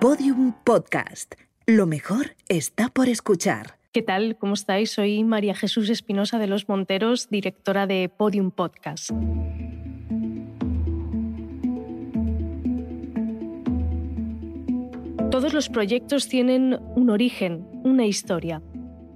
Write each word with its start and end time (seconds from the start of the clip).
Podium 0.00 0.52
Podcast. 0.62 1.34
Lo 1.66 1.84
mejor 1.84 2.36
está 2.48 2.88
por 2.88 3.08
escuchar. 3.08 3.80
¿Qué 3.90 4.00
tal? 4.00 4.38
¿Cómo 4.38 4.54
estáis? 4.54 4.92
Soy 4.92 5.24
María 5.24 5.56
Jesús 5.56 5.90
Espinosa 5.90 6.38
de 6.38 6.46
los 6.46 6.68
Monteros, 6.68 7.28
directora 7.30 7.88
de 7.88 8.08
Podium 8.08 8.52
Podcast. 8.52 9.10
Todos 15.32 15.52
los 15.52 15.68
proyectos 15.68 16.28
tienen 16.28 16.78
un 16.94 17.10
origen, 17.10 17.66
una 17.82 18.06
historia. 18.06 18.62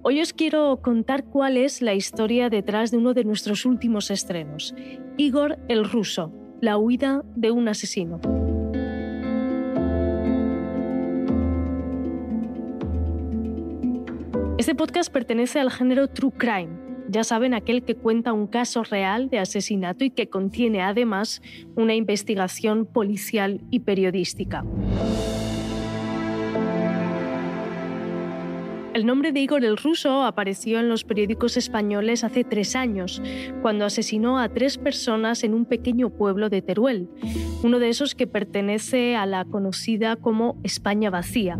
Hoy 0.03 0.21
os 0.21 0.33
quiero 0.33 0.81
contar 0.83 1.23
cuál 1.23 1.59
es 1.59 1.81
la 1.81 1.95
historia 1.95 2.51
detrás 2.51 2.91
de 2.91 2.97
uno 2.97 3.15
de 3.15 3.23
nuestros 3.23 3.67
últimos 3.67 4.11
estrenos, 4.11 4.75
Igor 5.17 5.61
el 5.69 5.89
Ruso, 5.89 6.33
la 6.61 6.77
huida 6.77 7.23
de 7.37 7.53
un 7.53 7.69
asesino. 7.69 8.21
Este 14.63 14.77
podcast 14.77 15.13
pertenece 15.13 15.59
al 15.59 15.73
género 15.73 16.07
True 16.07 16.31
Crime. 16.39 16.69
Ya 17.09 17.25
saben, 17.25 17.53
aquel 17.53 17.83
que 17.83 17.97
cuenta 17.97 18.33
un 18.33 18.47
caso 18.47 18.85
real 18.85 19.29
de 19.29 19.41
asesinato 19.41 20.05
y 20.05 20.11
que 20.11 20.29
contiene 20.29 20.83
además 20.83 21.43
una 21.75 21.97
investigación 21.97 22.87
policial 22.87 23.61
y 23.73 23.81
periodística. 23.81 24.65
El 28.95 29.05
nombre 29.05 29.33
de 29.33 29.41
Igor 29.41 29.65
el 29.65 29.77
Ruso 29.77 30.23
apareció 30.23 30.79
en 30.79 30.89
los 30.89 31.03
periódicos 31.03 31.57
españoles 31.57 32.23
hace 32.23 32.45
tres 32.45 32.77
años, 32.77 33.21
cuando 33.63 33.85
asesinó 33.85 34.39
a 34.39 34.49
tres 34.49 34.79
personas 34.79 35.43
en 35.43 35.55
un 35.55 35.65
pequeño 35.65 36.11
pueblo 36.11 36.51
de 36.51 36.63
Teruel, 36.63 37.09
uno 37.65 37.81
de 37.81 37.89
esos 37.89 38.15
que 38.15 38.29
pertenece 38.29 39.17
a 39.17 39.27
la 39.27 39.45
conocida 39.45 40.15
como 40.15 40.57
España 40.63 41.11
vacía. 41.11 41.59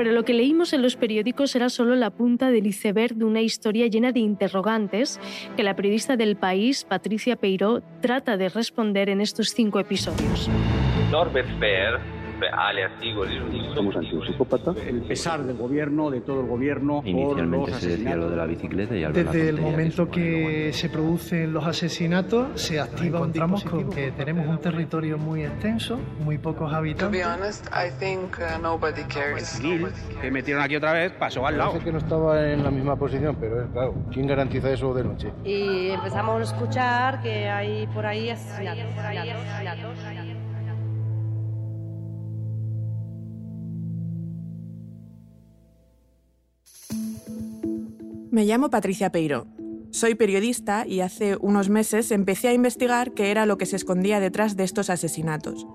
Pero 0.00 0.12
lo 0.12 0.24
que 0.24 0.32
leímos 0.32 0.72
en 0.72 0.80
los 0.80 0.96
periódicos 0.96 1.54
era 1.54 1.68
solo 1.68 1.94
la 1.94 2.08
punta 2.08 2.50
del 2.50 2.66
iceberg 2.66 3.16
de 3.16 3.26
una 3.26 3.42
historia 3.42 3.86
llena 3.86 4.12
de 4.12 4.20
interrogantes 4.20 5.20
que 5.58 5.62
la 5.62 5.76
periodista 5.76 6.16
del 6.16 6.36
país, 6.36 6.84
Patricia 6.84 7.36
Peiró, 7.36 7.82
trata 8.00 8.38
de 8.38 8.48
responder 8.48 9.10
en 9.10 9.20
estos 9.20 9.50
cinco 9.50 9.78
episodios. 9.78 10.48
Norbert 11.10 11.50
Igor 11.50 12.19
Somos 13.74 13.96
ante 13.96 14.14
un 14.14 14.26
psicópata. 14.26 14.74
El 14.86 15.02
pesar 15.02 15.42
del 15.42 15.56
gobierno, 15.56 16.10
de 16.10 16.20
todo 16.20 16.40
el 16.40 16.46
gobierno. 16.46 17.02
Inicialmente 17.04 17.72
se 17.74 17.88
decía 17.88 18.16
lo 18.16 18.30
de 18.30 18.36
la 18.36 18.46
bicicleta 18.46 18.96
y 18.96 19.04
al 19.04 19.12
Desde 19.12 19.48
el 19.48 19.60
momento 19.60 20.10
que 20.10 20.72
se 20.72 20.88
producen 20.88 21.52
los 21.52 21.66
asesinatos, 21.66 22.60
se 22.60 22.80
activa 22.80 23.18
Encontramos 23.18 23.64
con 23.64 23.90
que 23.90 24.12
tenemos 24.12 24.46
un 24.46 24.58
territorio 24.58 25.18
muy 25.18 25.44
extenso, 25.44 25.98
muy 26.24 26.38
pocos 26.38 26.72
habitantes. 26.72 27.10
Civil, 29.40 29.88
que 30.20 30.30
metieron 30.30 30.62
aquí 30.62 30.76
otra 30.76 30.92
vez, 30.92 31.12
pasó 31.12 31.46
al 31.46 31.58
lado. 31.58 31.70
Parece 31.70 31.84
que 31.84 31.92
no 31.92 31.98
estaba 31.98 32.50
en 32.50 32.62
la 32.62 32.70
misma 32.70 32.96
posición, 32.96 33.36
pero 33.40 33.66
claro, 33.72 33.94
¿quién 34.12 34.26
garantiza 34.26 34.70
eso 34.70 34.94
de 34.94 35.04
noche? 35.04 35.32
Y 35.44 35.90
empezamos 35.90 36.40
a 36.40 36.54
escuchar 36.54 37.22
que 37.22 37.48
hay 37.48 37.86
por 37.88 38.06
ahí 38.06 38.30
asesinatos. 38.30 38.84
Me 48.30 48.44
llamo 48.44 48.70
Patricia 48.70 49.10
Peiro. 49.10 49.48
Soy 49.90 50.14
periodista 50.14 50.86
y 50.86 51.00
hace 51.00 51.36
unos 51.40 51.68
meses 51.68 52.12
empecé 52.12 52.46
a 52.46 52.52
investigar 52.52 53.12
qué 53.12 53.32
era 53.32 53.44
lo 53.44 53.58
que 53.58 53.66
se 53.66 53.74
escondía 53.74 54.20
detrás 54.20 54.56
de 54.56 54.62
estos 54.62 54.88
asesinatos. 54.88 55.66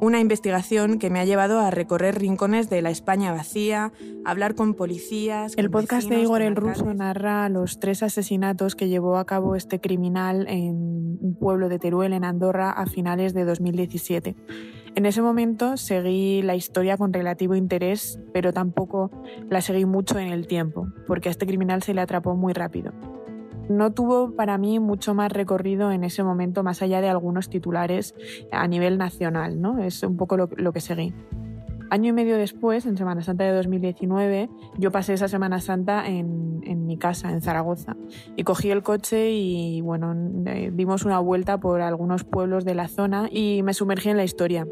Una 0.00 0.20
investigación 0.20 1.00
que 1.00 1.10
me 1.10 1.18
ha 1.18 1.24
llevado 1.24 1.58
a 1.58 1.72
recorrer 1.72 2.20
rincones 2.20 2.70
de 2.70 2.80
la 2.80 2.90
España 2.90 3.32
vacía, 3.32 3.92
a 4.24 4.30
hablar 4.30 4.54
con 4.54 4.74
policías. 4.74 5.54
El 5.56 5.68
podcast 5.68 6.08
de 6.08 6.20
Igor 6.20 6.42
el 6.42 6.54
Ruso 6.54 6.94
narra 6.94 7.48
los 7.48 7.80
tres 7.80 8.04
asesinatos 8.04 8.76
que 8.76 8.88
llevó 8.88 9.16
a 9.16 9.24
cabo 9.24 9.56
este 9.56 9.80
criminal 9.80 10.46
en 10.48 11.18
un 11.20 11.36
pueblo 11.40 11.68
de 11.68 11.80
Teruel, 11.80 12.12
en 12.12 12.22
Andorra, 12.24 12.70
a 12.70 12.86
finales 12.86 13.34
de 13.34 13.44
2017. 13.44 14.36
En 14.96 15.06
ese 15.06 15.22
momento 15.22 15.76
seguí 15.76 16.40
la 16.42 16.54
historia 16.54 16.96
con 16.96 17.12
relativo 17.12 17.56
interés, 17.56 18.20
pero 18.32 18.52
tampoco 18.52 19.10
la 19.50 19.60
seguí 19.60 19.84
mucho 19.86 20.20
en 20.20 20.28
el 20.28 20.46
tiempo, 20.46 20.86
porque 21.08 21.28
a 21.28 21.32
este 21.32 21.46
criminal 21.46 21.82
se 21.82 21.94
le 21.94 22.00
atrapó 22.00 22.36
muy 22.36 22.52
rápido. 22.52 22.92
No 23.68 23.92
tuvo 23.92 24.36
para 24.36 24.56
mí 24.56 24.78
mucho 24.78 25.12
más 25.12 25.32
recorrido 25.32 25.90
en 25.90 26.04
ese 26.04 26.22
momento, 26.22 26.62
más 26.62 26.80
allá 26.80 27.00
de 27.00 27.08
algunos 27.08 27.48
titulares 27.48 28.14
a 28.52 28.68
nivel 28.68 28.96
nacional, 28.96 29.60
¿no? 29.60 29.82
Es 29.82 30.02
un 30.04 30.16
poco 30.16 30.36
lo, 30.36 30.48
lo 30.56 30.72
que 30.72 30.80
seguí. 30.80 31.12
Año 31.90 32.10
y 32.10 32.12
medio 32.12 32.36
después, 32.36 32.86
en 32.86 32.96
Semana 32.96 33.22
Santa 33.22 33.44
de 33.44 33.52
2019, 33.52 34.48
yo 34.78 34.90
pasé 34.90 35.14
esa 35.14 35.28
Semana 35.28 35.60
Santa 35.60 36.06
en, 36.06 36.60
en, 36.64 36.86
mi 36.86 36.96
casa, 36.96 37.30
en 37.30 37.40
Zaragoza. 37.40 37.96
Y 38.36 38.44
cogí 38.44 38.70
el 38.70 38.82
coche 38.82 39.30
y, 39.30 39.80
bueno, 39.80 40.14
eh, 40.46 40.70
dimos 40.72 41.04
una 41.04 41.18
vuelta 41.18 41.58
por 41.58 41.80
algunos 41.80 42.24
pueblos 42.24 42.64
de 42.64 42.74
la 42.74 42.88
zona 42.88 43.28
y 43.30 43.62
me 43.62 43.74
sumergí 43.74 44.08
en 44.08 44.16
la 44.16 44.24
historia 44.24 44.66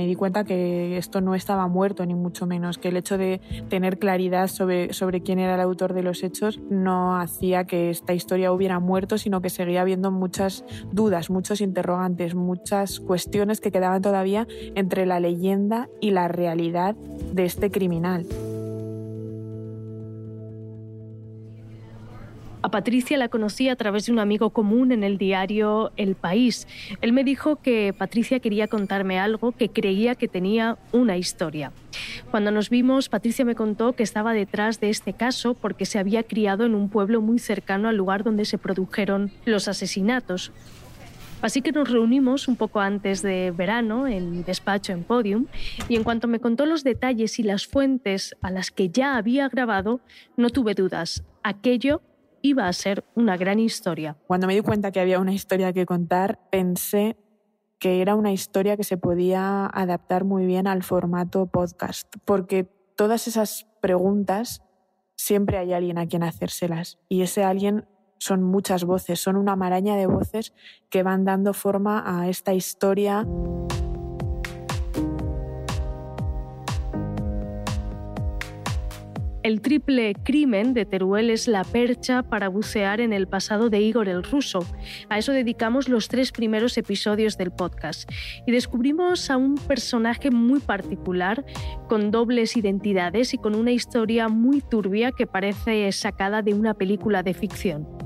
me 0.00 0.06
di 0.06 0.14
cuenta 0.14 0.44
que 0.44 0.96
esto 0.96 1.20
no 1.20 1.34
estaba 1.34 1.68
muerto, 1.68 2.06
ni 2.06 2.14
mucho 2.14 2.46
menos, 2.46 2.78
que 2.78 2.88
el 2.88 2.96
hecho 2.96 3.18
de 3.18 3.38
tener 3.68 3.98
claridad 3.98 4.48
sobre, 4.48 4.94
sobre 4.94 5.20
quién 5.20 5.38
era 5.38 5.56
el 5.56 5.60
autor 5.60 5.92
de 5.92 6.02
los 6.02 6.22
hechos 6.22 6.58
no 6.70 7.20
hacía 7.20 7.64
que 7.64 7.90
esta 7.90 8.14
historia 8.14 8.50
hubiera 8.50 8.80
muerto, 8.80 9.18
sino 9.18 9.42
que 9.42 9.50
seguía 9.50 9.82
habiendo 9.82 10.10
muchas 10.10 10.64
dudas, 10.90 11.28
muchos 11.28 11.60
interrogantes, 11.60 12.34
muchas 12.34 12.98
cuestiones 12.98 13.60
que 13.60 13.70
quedaban 13.70 14.00
todavía 14.00 14.46
entre 14.74 15.04
la 15.04 15.20
leyenda 15.20 15.90
y 16.00 16.12
la 16.12 16.28
realidad 16.28 16.94
de 16.94 17.44
este 17.44 17.70
criminal. 17.70 18.24
A 22.62 22.70
Patricia 22.70 23.16
la 23.16 23.28
conocí 23.28 23.70
a 23.70 23.76
través 23.76 24.04
de 24.04 24.12
un 24.12 24.18
amigo 24.18 24.50
común 24.50 24.92
en 24.92 25.02
el 25.02 25.16
diario 25.16 25.92
El 25.96 26.14
País. 26.14 26.68
Él 27.00 27.12
me 27.12 27.24
dijo 27.24 27.56
que 27.56 27.94
Patricia 27.96 28.38
quería 28.40 28.68
contarme 28.68 29.18
algo, 29.18 29.52
que 29.52 29.70
creía 29.70 30.14
que 30.14 30.28
tenía 30.28 30.76
una 30.92 31.16
historia. 31.16 31.72
Cuando 32.30 32.50
nos 32.50 32.68
vimos, 32.68 33.08
Patricia 33.08 33.46
me 33.46 33.54
contó 33.54 33.94
que 33.94 34.02
estaba 34.02 34.34
detrás 34.34 34.78
de 34.78 34.90
este 34.90 35.14
caso 35.14 35.54
porque 35.54 35.86
se 35.86 35.98
había 35.98 36.22
criado 36.22 36.66
en 36.66 36.74
un 36.74 36.90
pueblo 36.90 37.22
muy 37.22 37.38
cercano 37.38 37.88
al 37.88 37.96
lugar 37.96 38.24
donde 38.24 38.44
se 38.44 38.58
produjeron 38.58 39.32
los 39.46 39.66
asesinatos. 39.66 40.52
Así 41.40 41.62
que 41.62 41.72
nos 41.72 41.90
reunimos 41.90 42.48
un 42.48 42.56
poco 42.56 42.80
antes 42.80 43.22
de 43.22 43.50
verano 43.50 44.06
en 44.06 44.30
mi 44.30 44.42
despacho 44.42 44.92
en 44.92 45.04
Podium 45.04 45.46
y 45.88 45.96
en 45.96 46.04
cuanto 46.04 46.28
me 46.28 46.38
contó 46.38 46.66
los 46.66 46.84
detalles 46.84 47.38
y 47.38 47.42
las 47.42 47.66
fuentes 47.66 48.36
a 48.42 48.50
las 48.50 48.70
que 48.70 48.90
ya 48.90 49.16
había 49.16 49.48
grabado, 49.48 50.00
no 50.36 50.50
tuve 50.50 50.74
dudas. 50.74 51.24
Aquello 51.42 52.02
iba 52.42 52.66
a 52.66 52.72
ser 52.72 53.04
una 53.14 53.36
gran 53.36 53.58
historia. 53.58 54.16
Cuando 54.26 54.46
me 54.46 54.54
di 54.54 54.60
cuenta 54.60 54.92
que 54.92 55.00
había 55.00 55.20
una 55.20 55.32
historia 55.32 55.72
que 55.72 55.86
contar, 55.86 56.38
pensé 56.50 57.16
que 57.78 58.02
era 58.02 58.14
una 58.14 58.32
historia 58.32 58.76
que 58.76 58.84
se 58.84 58.98
podía 58.98 59.66
adaptar 59.66 60.24
muy 60.24 60.46
bien 60.46 60.66
al 60.66 60.82
formato 60.82 61.46
podcast, 61.46 62.14
porque 62.24 62.64
todas 62.96 63.26
esas 63.26 63.66
preguntas 63.80 64.62
siempre 65.16 65.58
hay 65.58 65.72
alguien 65.72 65.98
a 65.98 66.06
quien 66.06 66.22
hacérselas 66.22 66.98
y 67.08 67.22
ese 67.22 67.42
alguien 67.42 67.86
son 68.18 68.42
muchas 68.42 68.84
voces, 68.84 69.18
son 69.18 69.36
una 69.36 69.56
maraña 69.56 69.96
de 69.96 70.06
voces 70.06 70.52
que 70.90 71.02
van 71.02 71.24
dando 71.24 71.54
forma 71.54 72.04
a 72.06 72.28
esta 72.28 72.52
historia. 72.52 73.26
El 79.42 79.62
triple 79.62 80.14
crimen 80.22 80.74
de 80.74 80.84
Teruel 80.84 81.30
es 81.30 81.48
la 81.48 81.64
percha 81.64 82.22
para 82.22 82.50
bucear 82.50 83.00
en 83.00 83.14
el 83.14 83.26
pasado 83.26 83.70
de 83.70 83.80
Igor 83.80 84.06
el 84.06 84.22
Ruso. 84.22 84.66
A 85.08 85.16
eso 85.16 85.32
dedicamos 85.32 85.88
los 85.88 86.08
tres 86.08 86.30
primeros 86.30 86.76
episodios 86.76 87.38
del 87.38 87.50
podcast. 87.50 88.10
Y 88.46 88.52
descubrimos 88.52 89.30
a 89.30 89.38
un 89.38 89.54
personaje 89.54 90.30
muy 90.30 90.60
particular, 90.60 91.42
con 91.88 92.10
dobles 92.10 92.54
identidades 92.54 93.32
y 93.32 93.38
con 93.38 93.54
una 93.54 93.72
historia 93.72 94.28
muy 94.28 94.60
turbia 94.60 95.10
que 95.10 95.26
parece 95.26 95.90
sacada 95.92 96.42
de 96.42 96.52
una 96.52 96.74
película 96.74 97.22
de 97.22 97.32
ficción. 97.32 97.99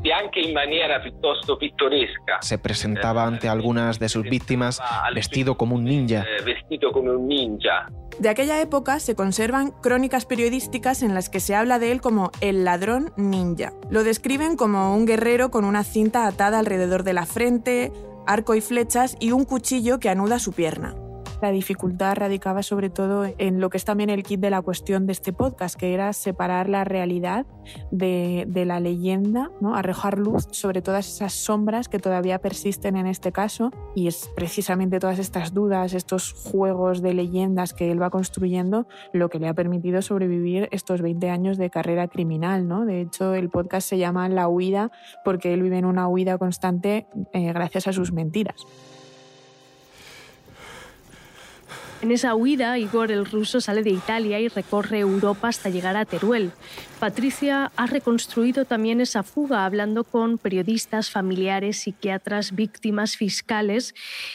Se 2.43 2.59
presentaba 2.59 3.25
ante 3.25 3.49
algunas 3.49 3.99
de 3.99 4.09
sus 4.11 4.25
víctimas 4.25 4.83
vestido 5.15 5.57
como 5.57 5.77
un 5.77 5.85
ninja. 5.85 6.25
Vestido 6.45 6.93
como 6.93 7.13
un 7.13 7.27
ninja. 7.27 7.89
De 8.19 8.29
aquella 8.29 8.61
época 8.61 9.01
se 9.01 9.17
conservan 9.17 9.71
crónicas 9.71 10.27
periodísticas 10.27 11.03
en 11.03 11.15
las 11.15 11.31
que 11.31 11.41
se 11.41 11.55
habla 11.55 11.79
de 11.79 11.91
él 11.91 12.01
como 12.01 12.31
el 12.41 12.65
ladrón 12.65 13.13
ninja. 13.17 13.73
Lo 13.91 14.05
describen 14.05 14.57
como 14.57 14.95
un 14.95 15.07
guerrero 15.07 15.51
con 15.51 15.65
una 15.65 15.85
cinta 15.85 16.27
atada 16.27 16.59
alrededor 16.59 17.03
de 17.03 17.13
la 17.15 17.27
frente, 17.27 17.91
arco 18.27 18.55
y 18.55 18.61
flechas 18.61 19.17
y 19.21 19.33
un 19.33 19.45
cuchillo 19.45 19.99
que 19.99 20.11
anuda 20.11 20.39
su 20.39 20.53
pierna. 20.53 20.95
La 21.43 21.51
dificultad 21.51 22.17
radicaba 22.17 22.63
sobre 22.63 22.91
todo 22.91 23.27
en 23.39 23.61
lo 23.61 23.71
que 23.71 23.77
es 23.77 23.85
también 23.85 24.11
el 24.11 24.23
kit 24.23 24.41
de 24.41 24.51
la 24.51 24.63
cuestión 24.63 25.07
de 25.07 25.13
este 25.13 25.33
podcast, 25.33 25.77
que 25.79 25.95
era 25.95 26.13
separar 26.13 26.69
la 26.69 26.85
realidad 26.85 27.47
de, 27.91 28.47
la 28.67 28.81
leyenda, 28.81 29.51
¿no? 29.61 29.75
arrojar 29.75 30.19
luz 30.19 30.49
sobre 30.51 30.81
todas 30.81 31.07
esas 31.07 31.33
sombras 31.33 31.89
que 31.89 31.99
todavía 31.99 32.39
persisten 32.39 32.97
en 32.97 33.07
este 33.07 33.33
caso. 33.33 33.71
Y 33.95 34.07
es 34.07 34.31
precisamente 34.35 35.01
todas 35.01 35.19
estas 35.19 35.53
dudas, 35.53 35.93
estos 35.93 36.33
juegos 36.33 37.03
de 37.03 37.15
leyendas 37.15 37.75
que 37.75 37.91
él 37.91 38.01
va 38.01 38.11
construyendo, 38.11 38.87
lo 39.13 39.29
que 39.29 39.39
le 39.39 39.49
ha 39.49 39.55
permitido 39.55 40.03
sobrevivir 40.03 40.69
estos 40.73 41.03
20 41.03 41.31
años 41.31 41.59
de 41.59 41.71
carrera 41.71 42.09
criminal. 42.09 42.69
¿no? 42.69 42.85
De 42.85 43.01
hecho, 43.01 43.35
el 43.35 43.51
podcast 43.51 43.89
se 43.89 43.99
llama 43.99 44.29
La 44.29 44.49
huida 44.49 44.91
porque 45.25 45.53
él 45.53 45.63
vive 45.63 45.79
en 45.79 45.85
una 45.85 46.09
huida 46.09 46.39
constante 46.39 47.07
eh, 47.33 47.53
gracias 47.53 47.87
a 47.89 47.93
sus 47.93 48.13
mentiras. 48.13 48.67
En 52.05 52.11
esa 52.11 52.35
huida, 52.35 52.77
Igor 52.77 53.11
el 53.11 53.25
ruso 53.25 53.63
sale 53.63 53.83
de 53.83 53.89
Italia 53.89 54.39
y 54.39 54.49
recorre 54.49 54.99
Europa 54.99 55.49
hasta 55.49 55.71
llegar 55.71 55.97
a 55.97 56.05
Teruel. 56.05 56.53
Patricia 57.01 57.73
ha 57.77 57.87
reconstruido 57.87 58.67
también 58.67 59.01
esa 59.01 59.23
fuga 59.23 59.65
hablando 59.65 60.05
con 60.05 60.37
periodistas, 60.37 61.11
familiares, 61.11 61.79
psiquiatras, 61.79 62.55
víctimas, 62.55 63.17
fiscales 63.17 63.95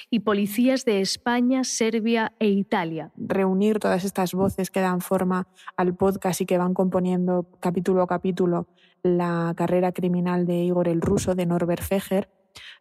y 0.10 0.22
policías 0.22 0.84
de 0.84 1.02
España, 1.02 1.64
Serbia 1.64 2.34
e 2.40 2.48
Italia. 2.48 3.12
Reunir 3.16 3.78
todas 3.78 4.04
estas 4.04 4.34
voces 4.34 4.72
que 4.72 4.80
dan 4.82 5.00
forma 5.00 5.48
al 5.78 5.94
podcast 5.94 6.42
y 6.42 6.48
que 6.48 6.58
van 6.58 6.74
componiendo 6.74 7.46
capítulo 7.60 8.02
a 8.02 8.08
capítulo 8.08 8.66
la 9.04 9.54
carrera 9.56 9.92
criminal 9.92 10.48
de 10.48 10.56
Igor 10.56 10.88
el 10.88 11.02
ruso, 11.02 11.36
de 11.36 11.46
Norbert 11.46 11.84
Feger, 11.84 12.30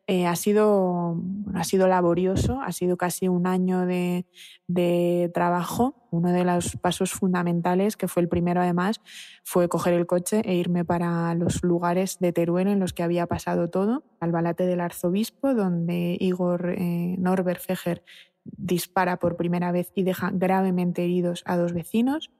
eh, 0.06 0.26
ha, 0.26 0.36
sido, 0.36 1.22
ha 1.54 1.64
sido 1.64 1.86
laborioso, 1.86 2.60
ha 2.62 2.72
sido 2.72 2.96
casi 2.96 3.28
un 3.28 3.46
año 3.46 3.84
de, 3.84 4.24
de, 4.66 5.30
trabajo. 5.34 6.08
Uno 6.10 6.32
de 6.32 6.44
los 6.44 6.76
pasos 6.76 7.12
fundamentales, 7.12 7.96
que 7.96 8.08
fue 8.08 8.22
el 8.22 8.28
primero 8.28 8.62
además, 8.62 9.02
fue 9.44 9.68
coger 9.68 9.92
el 9.92 10.06
coche 10.06 10.40
e 10.44 10.54
irme 10.54 10.84
para 10.84 11.34
los 11.34 11.62
lugares 11.62 12.18
de 12.20 12.32
Teruel 12.32 12.68
en 12.68 12.80
los 12.80 12.94
que 12.94 13.02
había 13.02 13.26
pasado 13.26 13.68
todo, 13.68 14.04
al 14.18 14.32
balate 14.32 14.64
del 14.64 14.80
arzobispo, 14.80 15.54
donde 15.54 16.16
Igor 16.18 16.70
eh, 16.70 17.16
Norbert 17.18 17.60
Feger 17.60 18.02
dispara 18.44 19.18
por 19.18 19.36
primera 19.36 19.72
vez 19.72 19.92
y 19.94 20.04
deja 20.04 20.30
gravemente 20.32 21.04
heridos 21.04 21.42
a 21.44 21.58
dos 21.58 21.74
vecinos, 21.74 22.30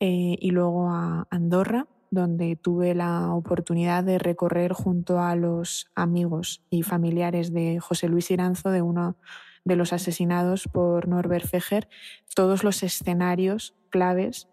eh, 0.00 0.38
y 0.40 0.50
luego 0.52 0.88
a 0.88 1.26
Andorra, 1.30 1.86
donde 2.10 2.56
tuve 2.56 2.94
la 2.94 3.32
oportunidad 3.32 4.04
de 4.04 4.18
recorrer 4.18 4.72
junto 4.72 5.20
a 5.20 5.36
los 5.36 5.90
amigos 5.94 6.62
y 6.70 6.82
familiares 6.82 7.52
de 7.52 7.78
José 7.80 8.08
Luis 8.08 8.30
Iranzo, 8.30 8.70
de 8.70 8.82
uno 8.82 9.16
de 9.64 9.76
los 9.76 9.92
asesinados 9.92 10.68
por 10.68 11.08
Norbert 11.08 11.46
Feger, 11.46 11.88
todos 12.34 12.64
los 12.64 12.82
escenarios 12.82 13.74
claves 13.90 14.48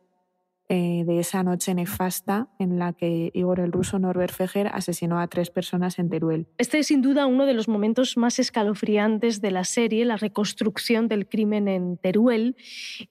eh, 0.70 1.04
de 1.06 1.20
esa 1.20 1.44
noche 1.44 1.74
nefasta 1.74 2.50
en 2.60 2.78
la 2.78 2.92
que 2.92 3.32
Igor 3.34 3.62
el 3.62 3.72
ruso 3.72 4.00
Norbert 4.00 4.34
Feger 4.34 4.68
asesinó 4.68 5.20
a 5.20 5.28
tres 5.28 5.50
personas 5.50 5.98
en 5.98 6.10
Teruel. 6.10 6.48
Este 6.58 6.80
es 6.80 6.88
sin 6.88 7.02
duda 7.02 7.26
uno 7.26 7.46
de 7.46 7.54
los 7.54 7.70
momentos 7.70 8.18
más 8.18 8.38
escalofriantes 8.38 9.40
de 9.40 9.52
la 9.52 9.64
serie, 9.64 10.04
la 10.04 10.18
reconstrucción 10.18 11.08
del 11.08 11.28
crimen 11.28 11.70
en 11.70 11.98
Teruel. 11.98 12.58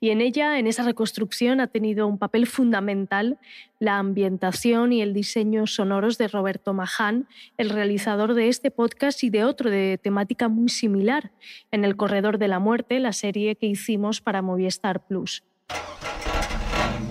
Y 0.00 0.10
en 0.10 0.20
ella, 0.20 0.58
en 0.58 0.66
esa 0.66 0.82
reconstrucción, 0.82 1.60
ha 1.60 1.68
tenido 1.68 2.06
un 2.06 2.18
papel 2.18 2.46
fundamental 2.46 3.38
la 3.78 3.98
ambientación 3.98 4.92
y 4.92 5.02
el 5.02 5.12
diseño 5.12 5.66
sonoros 5.66 6.18
de 6.18 6.28
Roberto 6.28 6.72
Maján, 6.74 7.28
el 7.56 7.70
realizador 7.70 8.34
de 8.34 8.48
este 8.48 8.70
podcast 8.70 9.22
y 9.24 9.30
de 9.30 9.44
otro 9.44 9.70
de 9.70 9.98
temática 10.02 10.48
muy 10.48 10.68
similar, 10.68 11.32
en 11.70 11.84
El 11.84 11.96
Corredor 11.96 12.38
de 12.38 12.48
la 12.48 12.58
Muerte, 12.58 13.00
la 13.00 13.12
serie 13.12 13.56
que 13.56 13.66
hicimos 13.66 14.20
para 14.20 14.42
Movistar 14.42 15.06
Plus. 15.06 15.42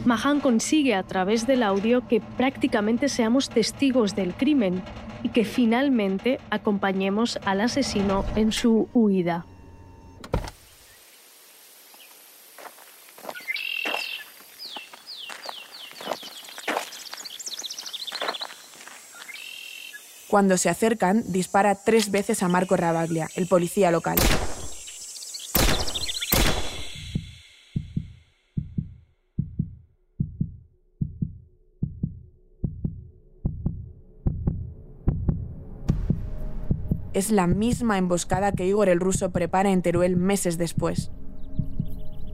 Mahan 0.05 0.39
consigue 0.39 0.93
a 0.93 1.03
través 1.03 1.47
del 1.47 1.63
audio 1.63 2.07
que 2.07 2.21
prácticamente 2.21 3.09
seamos 3.09 3.49
testigos 3.49 4.15
del 4.15 4.33
crimen 4.33 4.83
y 5.23 5.29
que 5.29 5.45
finalmente 5.45 6.39
acompañemos 6.49 7.39
al 7.45 7.61
asesino 7.61 8.23
en 8.35 8.51
su 8.51 8.87
huida. 8.93 9.45
Cuando 20.27 20.57
se 20.57 20.69
acercan, 20.69 21.23
dispara 21.31 21.75
tres 21.75 22.11
veces 22.11 22.43
a 22.43 22.49
Marco 22.49 22.75
Rabaglia, 22.75 23.29
el 23.35 23.47
policía 23.47 23.89
local. 23.89 24.17
Es 37.15 37.31
la 37.31 37.47
misma 37.47 37.97
emboscada 37.97 38.51
que 38.51 38.67
Igor 38.67 38.89
el 38.89 38.99
ruso 38.99 39.31
prepara 39.31 39.71
en 39.71 39.81
Teruel 39.81 40.17
meses 40.17 40.57
después. 40.57 41.11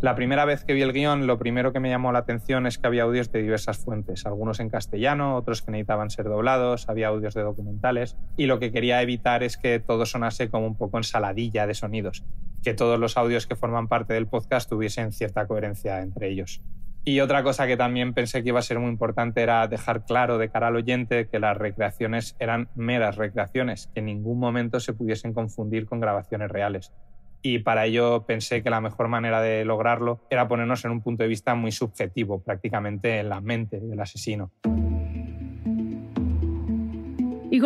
La 0.01 0.15
primera 0.15 0.43
vez 0.45 0.63
que 0.63 0.73
vi 0.73 0.81
el 0.81 0.91
guion, 0.91 1.27
lo 1.27 1.37
primero 1.37 1.71
que 1.71 1.79
me 1.79 1.89
llamó 1.89 2.11
la 2.11 2.19
atención 2.19 2.65
es 2.65 2.79
que 2.79 2.87
había 2.87 3.03
audios 3.03 3.31
de 3.31 3.43
diversas 3.43 3.77
fuentes, 3.77 4.25
algunos 4.25 4.59
en 4.59 4.69
castellano, 4.69 5.35
otros 5.35 5.61
que 5.61 5.69
necesitaban 5.69 6.09
ser 6.09 6.25
doblados, 6.25 6.89
había 6.89 7.09
audios 7.09 7.35
de 7.35 7.43
documentales, 7.43 8.17
y 8.37 8.47
lo 8.47 8.57
que 8.57 8.71
quería 8.71 8.99
evitar 9.03 9.43
es 9.43 9.57
que 9.57 9.79
todo 9.79 10.07
sonase 10.07 10.49
como 10.49 10.65
un 10.65 10.75
poco 10.75 10.97
ensaladilla 10.97 11.67
de 11.67 11.75
sonidos, 11.75 12.25
que 12.63 12.73
todos 12.73 12.99
los 12.99 13.15
audios 13.17 13.45
que 13.45 13.55
forman 13.55 13.87
parte 13.87 14.15
del 14.15 14.25
podcast 14.25 14.67
tuviesen 14.67 15.11
cierta 15.11 15.45
coherencia 15.45 16.01
entre 16.01 16.29
ellos. 16.29 16.63
Y 17.03 17.19
otra 17.19 17.41
cosa 17.41 17.65
que 17.65 17.77
también 17.77 18.13
pensé 18.13 18.43
que 18.43 18.49
iba 18.49 18.59
a 18.59 18.63
ser 18.63 18.77
muy 18.77 18.89
importante 18.89 19.41
era 19.41 19.67
dejar 19.67 20.05
claro 20.05 20.37
de 20.37 20.49
cara 20.49 20.67
al 20.67 20.75
oyente 20.75 21.27
que 21.27 21.39
las 21.39 21.57
recreaciones 21.57 22.35
eran 22.39 22.69
meras 22.75 23.15
recreaciones, 23.15 23.89
que 23.93 24.01
en 24.01 24.05
ningún 24.05 24.39
momento 24.39 24.79
se 24.79 24.93
pudiesen 24.93 25.33
confundir 25.33 25.87
con 25.87 25.99
grabaciones 25.99 26.51
reales. 26.51 26.93
Y 27.41 27.59
para 27.59 27.87
ello 27.87 28.25
pensé 28.27 28.61
que 28.61 28.69
la 28.69 28.81
mejor 28.81 29.07
manera 29.07 29.41
de 29.41 29.65
lograrlo 29.65 30.21
era 30.29 30.47
ponernos 30.47 30.85
en 30.85 30.91
un 30.91 31.01
punto 31.01 31.23
de 31.23 31.29
vista 31.29 31.55
muy 31.55 31.71
subjetivo, 31.71 32.43
prácticamente 32.43 33.19
en 33.19 33.29
la 33.29 33.41
mente 33.41 33.79
del 33.79 33.99
asesino. 33.99 34.51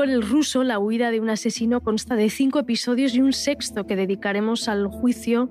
El 0.04 0.22
Ruso, 0.22 0.64
la 0.64 0.80
huida 0.80 1.12
de 1.12 1.20
un 1.20 1.30
asesino, 1.30 1.82
consta 1.82 2.16
de 2.16 2.30
cinco 2.30 2.60
episodios 2.60 3.16
y 3.16 3.22
un 3.22 3.34
sexto 3.34 3.86
que 3.86 3.96
dedicaremos 3.96 4.68
al 4.68 4.88
juicio 4.88 5.50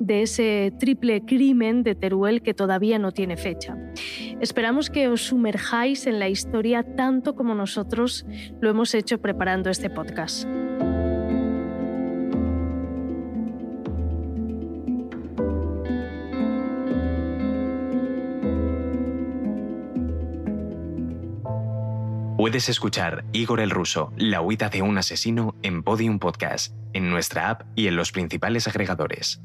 de 0.00 0.22
ese 0.22 0.72
triple 0.78 1.22
crimen 1.24 1.82
de 1.82 1.94
Teruel 1.94 2.42
que 2.42 2.54
todavía 2.54 2.98
no 2.98 3.12
tiene 3.12 3.36
fecha. 3.36 3.76
Esperamos 4.40 4.90
que 4.90 5.08
os 5.08 5.22
sumerjáis 5.22 6.06
en 6.06 6.18
la 6.18 6.28
historia 6.28 6.82
tanto 6.82 7.34
como 7.34 7.54
nosotros 7.54 8.26
lo 8.60 8.70
hemos 8.70 8.94
hecho 8.94 9.20
preparando 9.20 9.70
este 9.70 9.90
podcast. 9.90 10.46
Puedes 22.44 22.68
escuchar 22.68 23.24
Igor 23.32 23.58
el 23.58 23.70
Ruso, 23.70 24.12
La 24.18 24.42
huida 24.42 24.68
de 24.68 24.82
un 24.82 24.98
asesino 24.98 25.54
en 25.62 25.82
Podium 25.82 26.18
Podcast, 26.18 26.74
en 26.92 27.08
nuestra 27.08 27.48
app 27.48 27.62
y 27.74 27.86
en 27.86 27.96
los 27.96 28.12
principales 28.12 28.68
agregadores. 28.68 29.40